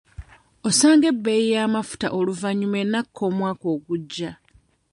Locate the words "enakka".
2.83-3.21